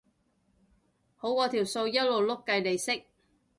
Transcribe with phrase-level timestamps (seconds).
[1.15, 3.03] 好過條數一路碌計利息